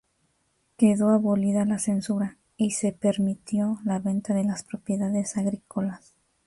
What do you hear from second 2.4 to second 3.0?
y se